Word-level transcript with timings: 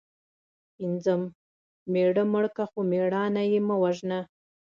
پنځم:مېړه 0.75 2.23
مړ 2.31 2.45
که 2.55 2.63
خو 2.69 2.79
مړانه 2.91 3.41
یې 3.51 3.59
مه 3.67 3.75
وژنه 3.81 4.19